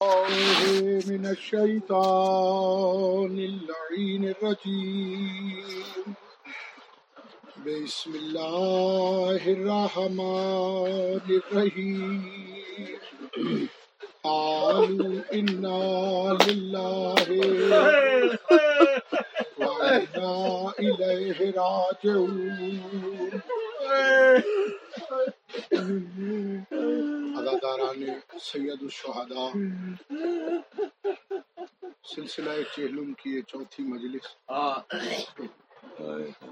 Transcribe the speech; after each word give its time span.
من 0.00 1.26
الشيطان 1.26 1.74
اللعين 3.50 4.24
الرجيم. 4.30 6.14
بسم 7.66 8.14
الله 8.14 9.42
الرحمن 9.52 11.20
الرحيم. 11.30 12.22
قالوا 14.24 15.20
إنا 15.32 16.38
لله 16.46 17.26
وإنا 19.58 20.72
إليه 20.78 21.38
راجعون. 21.58 22.60
سید 28.40 28.82
الشہداء۔ 28.82 29.50
سلسلہ 32.16 32.50
چہلم 32.76 33.12
کی 33.12 33.30
یہ 33.30 33.40
چوتھی 33.40 33.84
مجلس۔ 33.84 34.50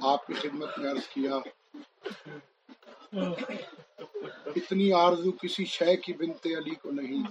آپ 0.01 0.27
کی 0.27 0.35
خدمت 0.35 0.79
میں 0.79 0.91
عرض 0.91 1.09
کیا۔ 1.09 1.39
اتنی 4.57 4.93
آرزو 4.93 5.33
کسی 5.33 5.65
شے 5.65 5.97
کی 5.97 6.13
بنت 6.13 6.47
علی 6.47 6.75
کو 6.75 6.91
نہیں۔ 6.91 7.23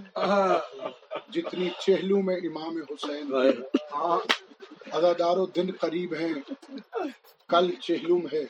جتنی 1.31 1.69
چہلو 1.79 2.21
میں 2.21 2.35
امام 2.35 2.77
حسین۔ 2.77 3.33
ادادارو 4.91 5.45
دن 5.45 5.71
قریب 5.79 6.13
ہیں۔ 6.13 6.33
کل 7.47 7.71
چہلم 7.81 8.27
ہے۔ 8.33 8.45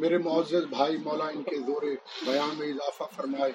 میرے 0.00 0.18
معزز 0.18 0.64
بھائی 0.64 0.96
مولا 0.96 1.24
ان 1.24 1.42
کے 1.42 1.56
زور 1.56 1.82
بیان 2.26 2.58
میں 2.58 2.68
اضافہ 2.68 3.02
فرمائے۔ 3.16 3.52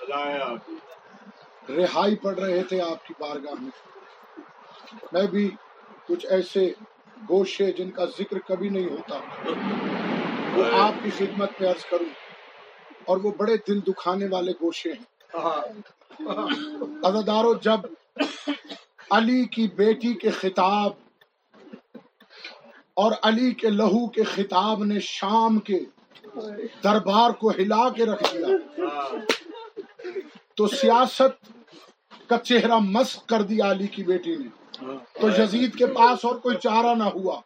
رہائی 1.69 2.15
پڑھ 2.15 2.39
رہے 2.39 2.63
تھے 2.63 2.81
آپ 2.81 3.05
کی 3.05 3.13
بارگاہ 3.19 3.61
میں۔ 3.61 3.71
میں 5.11 5.27
بھی 5.27 5.49
کچھ 6.07 6.25
ایسے 6.29 6.73
گوشے 7.29 7.71
جن 7.71 7.91
کا 7.91 8.05
ذکر 8.05 8.39
کبھی 8.39 8.69
نہیں 8.69 8.85
ہوتا، 8.85 9.15
وہ 10.55 10.63
آپ 10.73 10.93
کی 11.03 11.09
خدمت 11.09 11.49
میں 11.59 11.69
عرض 11.69 11.85
کروں۔ 11.85 12.05
اور 13.05 13.17
وہ 13.17 13.31
بڑے 13.37 13.57
دل 13.67 13.79
دکھانے 13.79 14.25
والے 14.31 14.51
گوشے 14.51 14.91
ہیں۔ 14.91 15.35
ادادارو 17.03 17.53
جب 17.53 17.79
علی 19.11 19.45
کی 19.45 19.67
بیٹی 19.67 20.13
کے 20.13 20.29
خطاب 20.29 20.91
اور 22.93 23.11
علی 23.23 23.51
کے 23.51 23.69
لہو 23.69 24.07
کے 24.07 24.23
خطاب 24.23 24.83
نے 24.83 24.99
شام 24.99 25.59
کے 25.59 25.79
دربار 26.83 27.29
کو 27.31 27.49
ہلا 27.49 27.89
کے 27.89 28.05
رکھ 28.05 28.35
دیا۔ 28.35 28.47
تو 30.55 30.67
سیاست 30.67 31.51
کا 32.29 32.37
چہرہ 32.37 32.77
مسق 32.79 33.29
کر 33.29 33.41
دیا 33.41 33.71
علی 33.71 33.87
کی 33.87 34.03
بیٹی 34.03 34.35
نے۔ 34.35 34.47
تو 35.21 35.27
یزید 35.27 35.75
کے 35.75 35.85
پاس 35.85 36.25
اور 36.25 36.35
کوئی 36.35 36.57
چارہ 36.63 36.95
نہ 36.95 37.03
ہوا۔ 37.03 37.41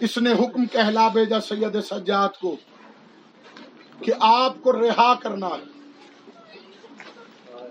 اس 0.00 0.18
نے 0.18 0.32
حکم 0.32 0.66
کہلا 0.66 1.08
بھیجا 1.08 1.40
سید 1.40 1.80
سجاد 1.80 2.28
کو 2.40 2.56
کہ 4.04 4.12
آپ 4.20 4.52
کو 4.62 4.72
رہا 4.72 5.14
کرنا 5.14 5.48
ہے۔ 5.48 5.78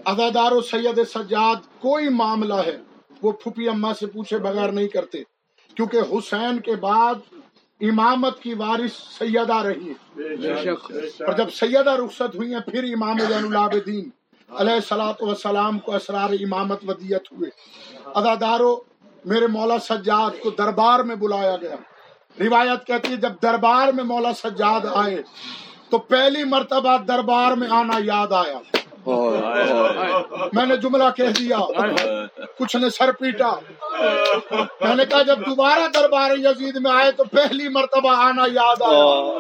ادادار 0.06 0.52
و 0.52 0.62
سید 0.62 1.00
سجاد 1.14 1.56
کوئی 1.80 2.10
معاملہ 2.10 2.54
ہے، 2.54 2.78
وہ 3.22 3.32
پھپھی 3.32 3.70
اما 3.70 3.94
سے 3.94 4.06
پوچھے 4.06 4.38
بغیر 4.38 4.72
نہیں 4.72 4.88
کرتے۔ 4.88 5.18
کیونکہ 5.76 5.98
حسین 6.12 6.60
کے 6.60 6.76
بعد 6.76 7.16
امامت 7.82 8.40
کی 8.40 8.54
وارث 8.54 8.94
سیدہ 8.94 9.56
رہی 9.56 9.90
ہے 9.90 10.70
اور 11.24 11.34
جب 11.34 11.50
سیدہ 11.54 11.90
رخصت 11.90 12.36
ہوئی 12.36 12.54
ہیں 12.54 12.60
پھر 12.60 12.84
امام 12.84 13.18
زین 13.20 13.46
العابدین 13.46 14.10
علیہ 14.50 14.80
سلاۃ 14.90 15.22
وسلام 15.22 15.80
کو 15.80 15.96
اسرار 15.96 16.30
امامت 16.30 16.80
ودیت 16.88 17.32
ہوئے۔ 17.32 17.50
ادادارو 18.06 18.76
میرے 19.26 19.48
مولا 19.48 19.80
سجاد 19.80 20.32
کو 20.44 20.50
دربار 20.50 21.00
میں 21.00 21.16
بلایا 21.16 21.56
گیا۔ 21.56 21.76
روایت 22.40 22.88
کہتی 22.88 23.12
ہے 23.12 23.18
جب 23.18 23.34
دربار 23.42 23.94
میں 23.94 24.04
مولا 24.04 24.34
سجاد 24.34 24.86
آئے 24.94 25.22
تو 25.90 25.98
پہلی 25.98 26.44
مرتبہ 26.44 26.98
دربار 26.98 27.52
میں 27.52 27.68
آنا 27.70 28.00
یاد 28.04 28.32
آیا۔ 28.32 28.60
میں 30.54 30.66
نے 30.66 30.76
جملہ 30.78 31.04
کہہ 31.18 31.30
دیا۔ 31.40 31.58
کچھ 32.60 32.76
نے 32.76 32.90
سر 32.90 33.12
پیٹا۔ 33.12 33.52
میں 34.82 34.96
نے 34.96 35.06
کہا 35.06 35.22
جب 35.22 35.40
دوبارہ 35.40 35.88
دربار 35.94 36.32
یزید 36.32 36.76
میں 36.76 36.92
آئے 36.92 37.12
تو 37.12 37.24
پہلی 37.24 37.68
مرتبہ 37.68 38.16
آنا 38.16 38.44
یاد 38.52 38.82
آیا۔ 38.82 39.40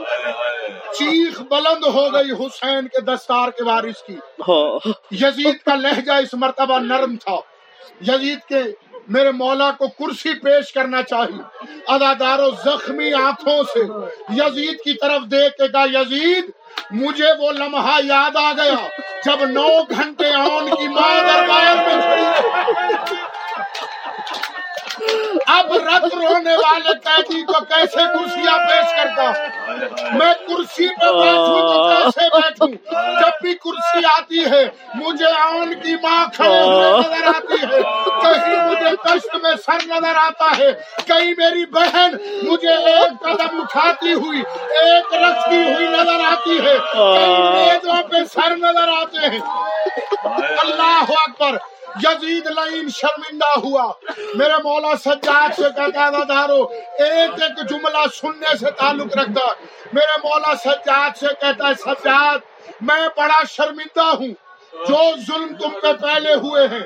چیخ 0.93 1.41
بلند 1.41 1.83
ہو 1.83 2.13
گئی 2.13 2.45
حسین 2.45 2.87
کے 2.87 3.01
دستار 3.01 3.49
کے 3.49 3.63
وارث 3.63 4.03
کی۔ 4.03 4.15
یزید 5.11 5.57
کا 5.65 5.75
لہجہ 5.75 6.11
اس 6.11 6.33
مرتبہ 6.33 6.79
نرم 6.79 7.15
تھا۔ 7.15 7.35
یزید 8.07 8.39
کے 8.39 8.61
میرے 9.07 9.31
مولا 9.31 9.71
کو 9.71 9.87
کرسی 9.87 10.33
پیش 10.33 10.73
کرنا 10.73 11.01
چاہیے۔ 11.01 11.67
ادادار 11.87 12.39
و 12.39 12.49
زخمی 12.65 13.13
آنکھوں 13.13 13.63
سے 13.63 13.79
یزید 14.29 14.77
کی 14.77 14.93
طرف 14.93 15.31
دیکھ 15.31 15.57
کے 15.57 15.67
کہا 15.67 15.85
یزید 15.93 16.49
مجھے 16.91 17.31
وہ 17.39 17.51
لمحہ 17.51 17.97
یاد 18.03 18.35
آ 18.35 18.51
گیا 18.57 18.87
جب 19.25 19.43
نو 19.49 19.67
گھنٹے 19.83 20.33
آن 20.33 20.69
کی 20.69 20.87
ماں 20.87 21.15
دربار 21.23 21.75
میں 21.77 22.01
کھڑی 22.01 23.15
اب 25.47 25.73
رت 25.73 26.13
رونے 26.13 26.55
والے 26.55 26.93
قیدی 27.03 27.41
کو 27.45 27.63
کیسے 27.65 28.05
کرسیاں 28.13 28.57
پیش 28.59 28.95
کرتا 28.95 29.31
میں 29.67 30.33
کرسی 30.47 30.87
پہ 30.87 31.05
بیٹھوں 31.05 31.61
تو 31.61 31.87
کیسے 31.89 32.27
بیٹھوں؟ 32.33 32.67
جب 33.21 33.41
بھی 33.41 33.53
کرسی 33.53 34.05
آتی 34.05 34.45
ہے 34.45 34.63
مجھے 34.95 35.31
آن 35.41 35.73
کی 35.73 35.95
ماں 35.95 36.25
کھڑے 36.33 36.61
ہوئے 36.61 36.91
نظر 36.91 37.27
آتی 37.27 37.61
ہے۔ 37.61 37.81
کہیں 38.21 38.55
مجھے 38.69 38.95
کشت 39.03 39.35
میں 39.43 39.51
سر 39.65 39.85
نظر 39.87 40.15
آتا 40.15 40.57
ہے۔ 40.57 40.71
کہیں 41.07 41.33
میری 41.37 41.65
بہن 41.65 42.15
مجھے 42.43 42.73
ایک 42.93 43.23
قدم 43.23 43.61
اٹھاتی 43.61 44.13
ہوئی 44.13 44.41
ایک 44.81 45.13
رکھتی 45.13 45.63
ہوئی 45.63 45.87
نظر 45.87 46.23
آتی 46.23 46.59
ہے۔ 46.59 46.77
کہیں 46.93 47.51
میزوں 47.51 48.03
پہ 48.03 48.23
سر 48.33 48.55
نظر 48.57 48.87
آتے 49.01 49.27
ہیں۔ 49.27 49.39
اللہ 50.57 51.03
اکبر 51.09 51.57
یزید 52.03 52.45
لائن 52.45 52.89
شرمندہ 52.89 53.59
ہوا۔ 53.59 53.91
میرے 54.35 54.53
مولا 54.53 54.95
سجاد 54.95 55.49
سے 55.55 55.61
کہتا 55.61 56.05
ہے 56.05 56.25
دارو 56.29 56.63
ایک 56.99 57.43
ایک 57.43 57.69
جملہ 57.69 57.97
سننے 58.15 58.57
سے 58.57 58.71
تعلق 58.71 59.17
رکھتا۔ 59.17 59.53
میرے 59.93 60.27
مولا 60.27 60.55
سجاد 60.55 61.17
سے 61.17 61.27
کہتا 61.41 61.67
ہے، 61.67 61.73
سجاد، 61.73 62.37
میں 62.81 63.07
بڑا 63.17 63.43
شرمندہ 63.49 64.03
ہوں۔ 64.03 64.33
جو 64.73 65.15
ظلم 65.27 65.55
تم 65.55 65.69
پہ 65.81 65.93
پہلے 66.01 66.33
ہوئے 66.33 66.67
ہیں، 66.67 66.83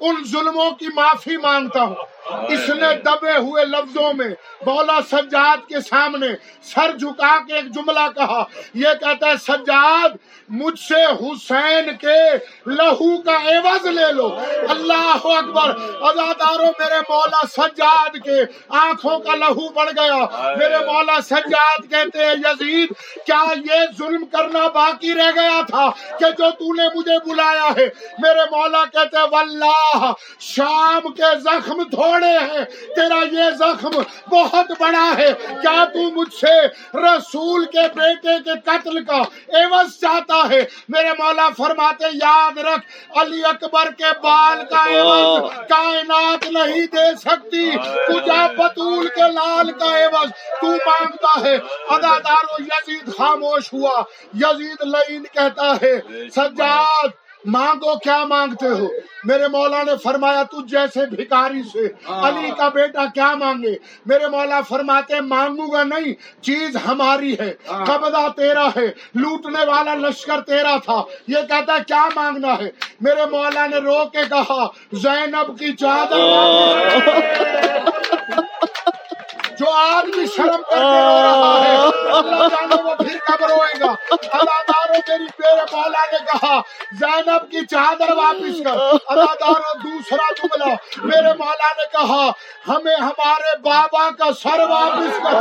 ان 0.00 0.24
ظلموں 0.24 0.70
کی 0.70 0.86
معافی 0.94 1.36
مانگتا 1.36 1.82
ہوں۔ 1.82 1.94
اس 2.24 2.68
نے 2.68 2.94
دبے 3.04 3.36
ہوئے 3.36 3.64
لفظوں 3.64 4.12
میں 4.12 4.28
بولا 4.64 5.00
سجاد 5.10 5.68
کے 5.68 5.80
سامنے 5.80 6.26
سر 6.62 6.96
جھکا 6.96 7.38
کے 7.46 7.54
ایک 7.54 7.74
جملہ 7.74 8.08
کہا۔ 8.14 8.44
یہ 8.74 8.88
کہتا 9.00 9.26
ہے، 9.26 9.36
سجاد، 9.36 10.08
مجھ 10.48 10.80
سے 10.80 11.04
حسین 11.04 11.96
کے 12.00 12.20
لہو 12.66 13.22
کا 13.22 13.36
عوض 13.36 13.86
لے 13.86 14.12
لو۔ 14.12 14.38
اللہ 14.68 15.26
اکبر 15.26 15.70
ازاداروں 16.00 16.72
میرے 16.78 17.00
مولا 17.08 17.46
سجاد 17.46 18.16
کے 18.24 18.42
آنکھوں 18.68 19.18
کا 19.18 19.34
لہو 19.34 19.68
بڑھ 19.68 19.90
گیا۔ 19.90 20.24
میرے 20.56 20.78
مولا 20.86 21.20
سجاد 21.20 21.90
کہتے 21.90 22.24
ہیں، 22.24 22.34
یزید، 22.34 22.88
کیا 23.26 23.44
یہ 23.56 23.84
ظلم 23.98 24.24
کرنا 24.24 24.68
باقی 24.68 25.14
رہ 25.14 25.30
گیا 25.34 25.60
تھا 25.66 25.90
کہ 26.18 26.30
جو 26.38 26.50
تو 26.50 26.74
نے 26.74 26.88
مجھے 26.94 27.18
بلایا 27.24 27.68
ہے؟ 27.76 27.86
میرے 28.18 28.44
مولا 28.50 28.84
کہتے 28.84 29.16
ہیں، 29.16 29.26
واللہ، 29.30 30.12
شام 30.40 31.12
کے 31.12 31.38
زخم 31.40 31.82
تھوڑے 31.82 32.13
بڑے 32.14 32.38
ہیں۔ 32.38 32.64
تیرا 32.94 33.24
یہ 33.32 33.50
زخم 33.58 34.02
بہت 34.30 34.70
بڑا 34.80 35.14
ہے۔ 35.18 35.32
کیا 35.48 35.84
تو 35.84 36.10
مجھ 36.10 36.34
سے 36.34 36.66
رسول 36.98 37.64
کے 37.64 37.82
بیٹے 37.94 38.42
کے 38.44 38.50
قتل 38.64 39.04
کا 39.04 39.22
عوض 39.48 40.00
چاہتا 40.00 40.48
ہے؟ 40.50 40.64
میرے 40.88 41.10
مولا 41.18 41.48
فرماتے، 41.58 42.04
یاد 42.14 42.58
رکھ، 42.58 43.18
علی 43.18 43.44
اکبر 43.44 43.90
کے 43.90 44.12
بال 44.22 44.64
کا 44.70 45.00
عوض 45.00 45.50
کائنات 45.68 46.50
نہیں 46.50 46.86
دے 46.86 47.16
سکتی۔ 47.20 47.70
تجھا 48.08 48.46
بطول 48.46 49.06
کے 49.06 49.32
لال 49.32 49.70
کا 49.70 50.04
عوض 50.04 50.30
تو 50.60 50.66
مانگتا 50.66 51.40
ہے۔ 51.40 51.54
ادادار 51.88 52.60
یزید 52.60 53.16
خاموش 53.18 53.72
ہوا۔ 53.72 54.02
یزید 54.34 54.82
لین 54.82 55.22
کہتا 55.22 55.74
ہے، 55.82 56.00
سجاد 56.34 57.23
مانگو 57.44 57.98
کیا 57.98 58.24
مانگتے 58.24 58.68
ہو؟ 58.68 58.88
میرے 59.24 59.48
مولا 59.48 59.82
نے 59.82 59.92
فرمایا 60.02 60.42
تو 60.42 60.60
جیسے 60.66 61.06
بھکاری 61.06 61.62
سے 61.62 61.86
علی 62.08 62.50
کا 62.58 62.68
بیٹا 62.68 63.04
کیا 63.14 63.34
مانگے؟ 63.34 63.74
میرے 64.06 64.28
مولا 64.28 64.60
فرماتے 64.60 65.20
مانگوں 65.20 65.72
گا 65.72 65.82
نہیں 65.82 66.12
چیز 66.42 66.76
ہماری 66.88 67.34
ہے 67.38 67.52
قبضہ 67.66 68.28
تیرا 68.36 68.66
ہے 68.76 68.86
لوٹنے 69.14 69.64
والا 69.66 69.94
لشکر 69.94 70.40
تیرا 70.40 70.76
تھا۔ 70.84 71.02
یہ 71.28 71.46
کہتا 71.48 71.78
کیا 71.78 72.08
مانگنا 72.16 72.54
ہے؟ 72.54 72.70
میرے 73.00 73.26
مولا 73.30 73.66
نے 73.66 73.76
رو 73.76 74.04
کے 74.12 74.22
کہا 74.28 74.66
زینب 74.92 75.58
کی 75.58 75.72
چادر۔ 75.72 76.20
جو 79.64 79.72
آج 79.72 80.04
بھی 80.04 80.26
شرم 80.26 80.62
کر 80.70 80.76
کے 80.76 81.00
رو 81.00 81.20
رہا 81.22 81.64
ہے 81.64 81.76
اللہ 82.16 82.48
جانے 82.48 82.82
وہ 82.82 82.94
پھر 82.94 83.18
کب 83.26 83.44
روئے 83.44 83.80
گا؟ 83.80 83.94
اداداروں 84.10 85.00
میری 85.08 85.26
میرے 85.38 85.62
مولا 85.72 86.04
نے 86.12 86.18
کہا 86.32 86.60
زینب 87.00 87.50
کی 87.50 87.66
چادر 87.66 88.12
واپس 88.12 88.58
کر۔ 88.64 88.76
اداداروں 89.06 89.74
دوسرا 89.84 90.30
جملہ 90.38 90.74
میرے 91.02 91.32
مولا 91.38 91.72
نے 91.78 91.84
کہا 91.92 92.30
ہمیں 92.68 92.96
ہمارے 92.96 93.56
بابا 93.58 94.08
کا 94.10 94.32
سر 94.42 94.60
واپس 94.70 95.18
کر۔ 95.24 95.36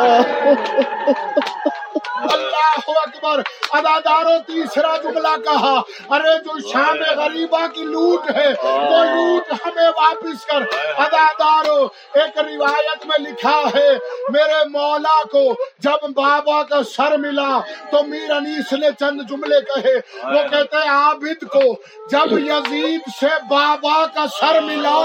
اللہ 2.34 2.90
اکبر۔ 2.90 3.42
اداداروں 3.74 4.40
تیسرا 4.40 4.96
جملہ 4.98 5.36
کہا 5.46 5.74
ارے 6.10 6.38
جو 6.40 6.60
شام 6.70 7.04
غریبہ 7.18 7.68
کی 7.68 7.84
لوٹ 7.84 8.30
ہے 8.32 8.54
وہ 8.64 9.04
لوٹ 9.04 9.54
ہمیں 9.74 9.90
واپس 9.98 10.46
کر 10.46 10.62
اداداروں 10.98 11.88
ایک 12.14 12.38
روایت 12.38 13.06
میں 13.06 13.18
لکھا 13.20 13.58
ہے 13.76 13.90
میرے 14.30 14.64
مولا 14.70 15.22
کو 15.32 15.44
جب 15.80 16.08
بابا 16.16 16.62
کا 16.64 16.82
سر 16.92 17.18
ملا 17.18 17.60
تو 17.92 18.04
میر 18.04 18.32
انیس 18.32 18.74
نے 18.74 18.90
چند 19.00 19.22
جملے 19.30 19.60
کہے۔ 19.62 19.94
وہ 20.26 20.42
کہتے 20.52 20.78
ہیں 20.78 20.90
عابد 20.90 21.44
کو 21.48 21.62
جب 22.12 22.38
یزید 22.40 23.10
سے 23.20 23.34
بابا 23.50 24.06
کا 24.16 24.26
سر 24.40 24.62
ملا 24.62 24.98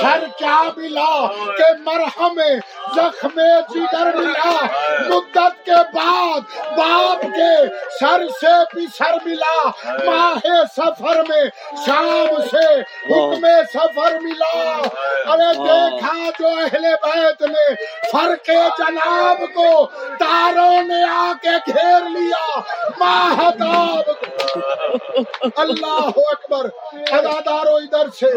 سر 0.00 0.26
کیا 0.38 0.62
ملا؟ 0.76 1.10
کہ 1.58 1.72
مرہم 1.84 2.40
زخم 2.94 3.40
جگر 3.74 4.16
ملا۔ 4.16 4.64
مدت 5.08 5.64
کے 5.64 5.78
بعد 5.94 6.40
باپ 6.76 7.22
کے 7.22 7.66
سر 8.00 8.26
سے 8.40 8.54
بھی 8.74 8.86
سر 8.98 9.16
ملا۔ 9.24 9.68
ماہ 10.04 10.48
سفر 10.76 11.22
میں 11.28 11.44
شام 11.86 12.40
سے 12.50 12.66
حکم 12.80 13.46
سفر 13.74 14.18
ملا۔ 14.20 14.54
ارے 15.32 15.52
دیکھا 15.54 16.14
جو 16.38 16.46
اہل 16.46 16.94
بیت 17.02 17.42
نے 17.42 17.74
فرق 18.12 18.50
جناب 18.78 19.38
کو 19.54 19.86
تاروں 20.18 20.82
نے 20.82 21.02
آ 21.02 21.32
کے 21.42 21.56
گھیر 21.66 22.08
لیا۔ 22.08 22.60
ماہتاب 22.98 24.10
اللہ 25.56 26.10
اکبر 26.16 26.68
ادادارو 27.12 27.76
ادھر 27.76 28.10
سے۔ 28.20 28.32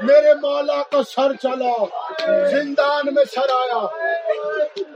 میرے 0.00 0.34
مولا 0.34 0.82
کا 0.90 1.02
سر 1.02 1.32
چلا 1.32 1.72
زندان 2.22 3.14
میں 3.14 3.24
سر 3.24 3.50
آیا 3.50 3.86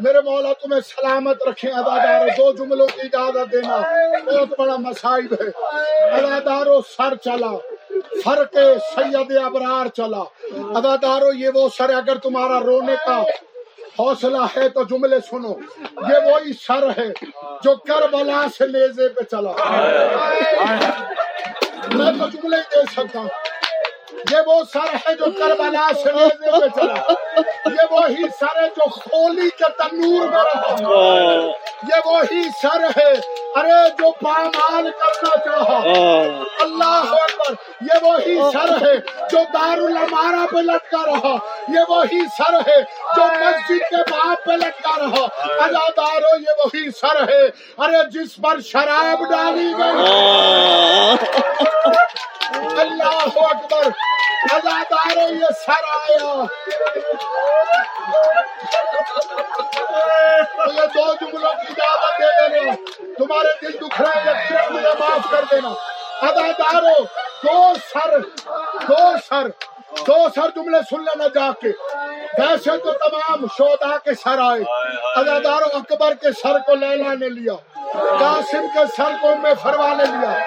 میرے 0.00 0.20
مولا 0.20 0.52
تمہیں 0.52 0.80
سلامت 0.80 1.42
رکھیں 1.48 1.70
ادادارو 1.72 2.28
دو 2.38 2.52
جملوں 2.52 2.86
کی 2.86 3.00
اجازت 3.00 3.52
دینا۔ 3.52 3.76
بہت 4.26 4.48
بڑا 4.58 4.76
مسائب 4.76 5.32
ہے۔ 5.32 5.48
ادادارو 6.10 6.80
سر 6.96 7.14
چلا۔ 7.14 7.52
فرق 8.24 8.54
سید 8.94 9.36
ابرار 9.44 9.88
چلا۔ 9.88 10.22
ادادارو 10.78 11.32
یہ 11.32 11.48
وہ 11.54 11.68
سر 11.78 11.90
اگر 11.94 12.16
تمہارا 12.16 12.60
رونے 12.60 12.94
کا 13.06 13.22
حوصلہ 13.98 14.44
ہے 14.56 14.68
تو 14.68 14.82
جملے 14.84 15.20
سنو۔ 15.30 15.54
یہ 16.08 16.32
وہی 16.32 16.52
سر 16.52 16.88
ہے 16.98 17.08
جو 17.64 17.76
کربلا 17.76 18.46
سے 18.58 18.66
لیزے 18.66 19.08
پہ 19.08 19.22
چلا۔ 19.30 19.52
میں 21.94 22.12
تو 22.18 22.26
جملے 22.28 22.56
دے 22.56 22.82
سکتا 22.92 23.18
ہوں۔ 23.18 23.28
یہ 24.12 24.36
وہ 24.46 24.62
سر 24.72 24.94
ہے 24.94 25.14
جو 25.14 25.24
کربلا 25.24 25.90
سے 26.02 26.12
لیزے 26.12 26.60
پہ 26.60 26.80
چلا۔ 26.80 27.12
یہ 27.66 27.86
وہی 27.90 28.22
سر 28.40 28.62
ہے 28.62 28.68
جو 28.68 28.90
خولی 28.90 29.48
کے 29.50 29.72
تنور 29.78 30.28
میں 30.28 30.42
رہا۔ 30.54 31.46
یہ 31.82 32.08
وہی 32.08 32.42
سر 32.62 33.00
ہے، 33.00 33.12
ارے 33.54 33.88
جو 33.98 34.10
پامال 34.10 34.90
کرنا 34.90 35.36
چاہا۔ 35.36 35.76
اللہ 36.60 37.14
اکبر، 37.14 37.54
یہ 37.80 38.04
وہی 38.04 38.40
سر 38.52 38.86
ہے 38.86 38.96
جو 39.30 39.38
دار 39.54 39.78
المارا 39.78 40.46
پہ 40.50 40.58
لٹکا 40.58 41.06
رہا۔ 41.06 41.36
یہ 41.68 41.80
وہی 41.88 42.20
سر 42.38 42.54
ہے 42.54 42.80
جو 43.16 43.22
مسجد 43.22 43.90
کے 43.90 44.10
باپ 44.10 44.44
پہ 44.44 44.52
لٹکا 44.52 44.98
رہا۔ 44.98 45.24
ادادارو 45.64 46.40
یہ 46.40 46.64
وہی 46.64 46.90
سر 46.90 47.28
ہے۔ 47.28 47.46
ارے 47.78 48.10
جس 48.10 48.36
پر 48.42 48.60
شراب 48.60 49.30
ڈالی 49.30 49.72
گئی۔ 49.78 50.04
اللہ 52.54 53.28
اکبر 53.36 53.88
ادادارو 54.52 55.34
یہ 55.34 55.46
سر 55.66 55.84
آیا۔ 55.94 56.44
یہ 60.66 60.86
دو 60.94 61.14
جملوں 61.20 61.52
کی 61.52 61.72
اجازت 61.72 62.20
دے 62.20 62.48
دینا۔ 62.48 62.72
تمہارے 63.18 63.66
دل 63.66 63.72
دکھ 63.72 64.00
رہے 64.00 64.20
ہیں 64.30 64.70
مجھے 64.70 64.88
معاف 64.98 65.30
کر 65.30 65.44
دینا۔ 65.50 65.68
ادادارو 66.28 67.04
دو 67.42 67.72
سر 67.92 68.18
دو 68.88 69.16
سر 69.28 69.48
دو 70.06 70.26
سر 70.34 70.48
جملے 70.56 70.78
سن 70.90 71.04
لینا 71.04 71.26
جا 71.26 71.50
کے 71.60 71.68
ویسے 72.38 72.78
تو 72.78 72.92
تمام 72.92 73.46
شودا 73.58 73.98
کے 73.98 74.14
سر 74.14 74.38
آئے۔ 74.38 74.62
ادادارو 75.16 75.76
اکبر 75.76 76.14
کے 76.14 76.32
سر 76.32 76.58
کو 76.58 76.74
لیلا 76.74 77.14
نے 77.14 77.28
لیا۔ 77.28 77.54
قاسم 78.18 78.66
کے 78.74 78.80
سر 78.96 79.12
کو 79.20 79.36
میں 79.42 79.54
فروا 79.62 79.88
نے 79.88 80.04
لیا۔ 80.04 80.38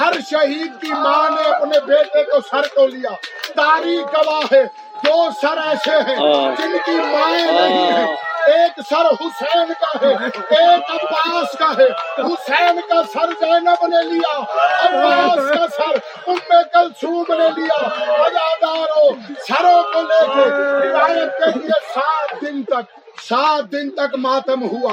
ہر 0.00 0.12
شہید 0.30 0.80
کی 0.80 0.92
ماں 0.92 1.30
نے 1.30 1.48
اپنے 1.50 1.80
بیٹے 1.86 2.22
کو 2.24 2.40
سر 2.50 2.66
کو 2.74 2.86
لیا۔ 2.86 3.10
تاریخ 3.56 4.16
گواہ 4.16 4.44
ہے 4.52 4.62
دو 5.04 5.28
سر 5.42 5.58
ایسے 5.66 5.96
ہیں 6.08 6.16
جن 6.58 6.76
کی 6.86 6.96
مائیں 7.12 7.52
نہیں 7.52 7.92
ہیں۔ 7.92 8.16
ایک 8.46 8.80
سر 8.90 9.06
حسین 9.20 9.72
کا 9.80 9.92
ہے 10.02 10.12
ایک 10.50 10.90
عباس 10.90 11.58
کا 11.58 11.70
ہے۔ 11.78 11.88
حسین 12.18 12.80
کا 12.88 13.02
سر 13.12 13.32
زینب 13.40 13.86
نے 13.86 14.02
لیا 14.02 14.36
عباس 14.84 15.50
کا 15.58 15.66
سر 15.76 15.98
ام 16.26 16.38
کلثوم 16.72 17.24
نے 17.28 17.48
لیا۔ 17.56 17.78
اداداروں 18.24 19.10
سروں 19.48 19.82
کو 19.92 20.02
لے 20.02 20.24
کے 20.34 20.48
روایت 20.88 21.38
کے 21.38 21.58
لیے 21.58 21.80
سات 21.94 22.40
دن 22.40 22.62
تک 22.62 23.07
سات 23.22 23.72
دن 23.72 23.90
تک 23.90 24.14
ماتم 24.14 24.62
ہوا۔ 24.62 24.92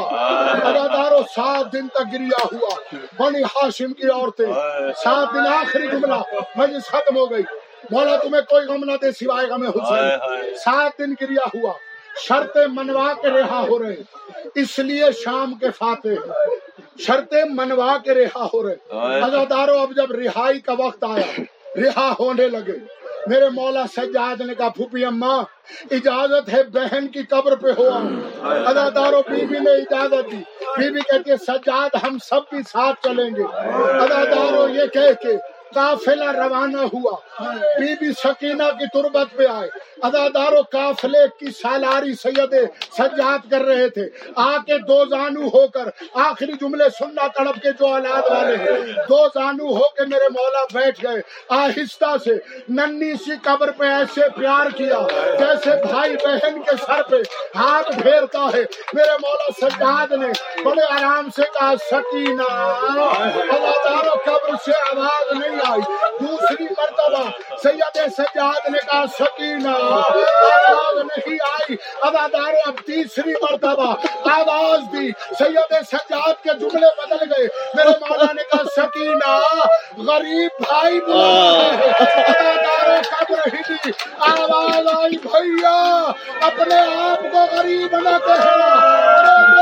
اداداروں 0.68 1.22
سات 1.36 1.74
دن 1.74 1.88
تک 1.88 2.14
گریا 2.14 2.46
ہوا۔ 2.52 2.96
بنی 3.20 3.44
ہاشم 3.44 3.94
کی 3.94 4.10
عورتیں۔ 4.10 4.54
سات 5.04 5.34
دن 5.34 5.48
آخری 5.48 5.88
جملہ۔ 5.88 6.16
مجلس 6.56 6.86
ختم 6.86 7.18
ہو 7.18 7.32
گئی۔ 7.32 7.44
مولا 7.92 8.16
تمہیں 8.16 8.42
کوئی 8.42 8.66
غم 8.66 8.84
نہ 8.84 8.92
دے 9.02 9.12
سوائے 9.12 9.48
غم 9.48 9.64
حسین۔ 9.64 10.10
سات 10.56 10.92
دن 11.00 11.14
گریا 11.22 11.46
ہوا۔ 11.56 11.74
شرطیں 12.20 12.68
منوا 12.68 13.14
کے 13.14 13.30
رہا 13.30 13.66
ہو 13.70 13.80
رہے۔ 13.80 13.96
اس 14.56 14.80
لیے 14.80 15.12
شام 15.24 15.54
کے 15.54 15.72
فاتح۔ 15.72 16.32
شرطیں 17.00 17.44
منوا 17.50 17.98
کے 17.98 18.14
رہا 18.14 18.48
ہو 18.54 18.68
رہے۔ 18.68 18.76
ازاداروں 19.22 19.80
اب 19.82 19.92
جب 19.96 20.12
رہائی 20.12 20.60
کا 20.60 20.74
وقت 20.80 21.04
آیا 21.04 21.42
رہا 21.78 22.14
ہونے 22.20 22.48
لگے۔ 22.48 23.05
میرے 23.28 23.50
مولا 23.50 23.84
سجاد 23.98 24.42
نے 24.42 24.56
کہا، 24.56 24.70
پھوپھی 24.70 25.06
اماں، 25.06 25.44
اجازت 25.92 26.50
ہے 26.54 26.64
بہن 26.64 27.08
کی 27.08 27.24
قبر 27.24 27.56
پہ 27.56 27.70
ہوا 27.78 27.98
اداداروں 28.70 29.22
بی 29.30 29.46
بی 29.46 29.60
نے 29.60 29.72
اجازت 29.72 30.32
دی۔ 30.32 30.42
بی 30.78 30.90
بی 30.92 31.00
کہتی 31.00 31.32
ہے، 31.32 31.38
سجاد 31.38 31.96
ہم 32.04 32.18
سب 32.24 32.42
بھی 32.50 32.62
ساتھ 32.62 33.02
چلیں 33.04 33.30
گے۔ 33.36 33.44
اداداروں 34.04 34.70
یہ 34.70 34.86
کہہ 34.94 35.14
کے 35.22 35.38
قافلہ 35.76 36.30
روانہ 36.42 36.84
ہوا۔ 36.94 37.16
بی 37.80 37.94
بی 38.00 38.12
سکینہ 38.24 38.68
کی 38.80 38.86
تربت 38.94 39.36
پہ 39.38 39.46
آئے۔ 39.48 39.70
اداداروں 40.04 40.64
قافلے 40.72 41.24
کی 41.40 41.52
سالاری 41.62 42.14
سید 42.24 42.54
سجاد 42.98 43.50
کر 43.52 43.62
رہے 43.62 43.88
تھے۔ 43.96 44.06
آ 44.36 44.52
کے 44.68 44.78
دو 44.90 44.98
زانو 45.10 45.48
ہو 45.54 45.68
کر 45.76 45.88
آخری 46.28 46.54
جملے 46.62 46.90
سننا 47.00 47.28
تڑپ 47.36 47.58
کے 47.64 47.72
جو 47.80 47.88
اولاد 47.88 48.32
والے 48.32 48.56
ہیں۔ 48.64 48.78
دو 49.10 49.20
زانو 49.36 49.68
ہو 49.78 49.88
کے 49.96 50.06
میرے 50.12 50.30
مولا 50.36 50.64
بیٹھ 50.74 51.04
گئے۔ 51.06 51.22
آہستہ 51.60 52.12
سے 52.24 52.36
ننی 52.70 53.14
سی 53.24 53.32
قبر 53.44 53.72
پہ 53.78 53.86
ایسے 53.86 54.30
پیار 54.38 54.70
کیا 54.78 55.00
جیسے 55.40 55.72
بھائی 55.86 56.16
بہن 56.24 56.62
کے 56.62 56.76
سر 56.86 57.02
پہ 57.10 57.22
ہاتھ 57.56 57.92
پھیرتا 58.02 58.44
ہے۔ 58.54 58.64
میرے 58.94 59.16
مولا 59.24 59.50
سجاد 59.62 60.12
نے 60.22 60.32
بڑے 60.64 60.84
آرام 60.90 61.30
سے 61.36 61.42
کہا، 61.54 61.74
سکینہ 61.92 62.50
اداداروں 63.56 64.18
قبر 64.26 64.56
سے 64.66 64.72
آواز 64.92 65.38
نہیں 65.40 65.58
آئی۔ 65.70 65.82
دوسری 66.20 66.64
مرتبہ 66.64 67.30
سید 67.64 67.98
سجاد 68.18 68.70
نے 68.70 68.78
کہا، 68.78 69.06
سکینہ، 69.20 69.70
آواز 69.70 70.98
نہیں 70.98 71.38
آئی۔ 71.52 71.76
اداداروں 72.02 72.62
اب 72.66 72.74
تیسری 72.86 73.34
مرتبہ 73.42 73.96
آواز 74.32 74.80
دی۔ 74.94 75.12
سید 75.12 75.74
سجاد 75.92 76.44
کے 76.44 76.50
جملے 76.60 76.88
بدل 76.98 77.34
گئے۔ 77.38 77.48
میرے 77.76 77.90
مولا 77.90 78.34
نے 78.34 78.44
کہا، 78.44 78.64
سکینہ، 78.76 79.40
غریب 79.98 80.52
بھائی 80.60 81.00
اداداروں 81.00 82.65
آواز 83.32 84.88
آئی 84.88 85.18
بھیا، 85.18 85.72
اپنے 86.42 86.80
آپ 86.80 87.22
کو 87.32 87.46
غریب 87.52 87.96
نہ 87.96 88.18
کہنا 88.26 88.70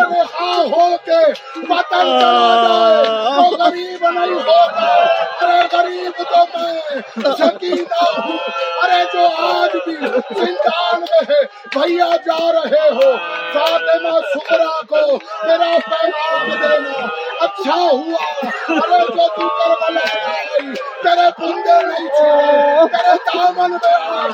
رہا 0.09 0.55
ہو 0.55 0.97
کے 1.05 1.21
وطن 1.69 2.05
چلا 2.19 2.55
جائے، 2.63 3.03
تو 3.35 3.55
غریب 3.55 4.09
نہیں 4.09 4.33
ہوگا 4.33 4.93
ارے 5.41 5.61
غریب 5.71 6.23
تو 6.31 6.43
میں 6.53 7.01
سکینہ 7.37 8.03
ہوں۔ 8.17 8.37
ارے 8.83 9.03
جو 9.13 9.27
آج 9.37 9.75
بھی 9.85 9.95
زندان 10.39 11.01
میں 11.01 11.23
ہے، 11.29 11.41
بھیا 11.73 12.09
جا 12.25 12.51
رہے 12.51 12.89
ہو۔ 12.89 13.11
فاطمہ 13.53 14.19
سکرا 14.33 14.81
کو 14.89 15.15
میرا 15.47 15.77
پیغام 15.85 16.49
دینا۔ 16.49 17.05
اچھا 17.41 17.75
ہوا۔ 17.75 18.23
ارے 18.67 18.99
جو 18.99 19.27
تو 19.35 19.47
کربلا 19.49 20.33
آئی، 20.33 20.73
تیرے 21.03 21.27
بندے 21.37 21.81
نہیں 21.87 22.07
چھوڑے، 22.07 22.87
تیرے 22.97 23.15
دامن 23.25 23.71
میں 23.71 23.93
آئی 23.93 24.31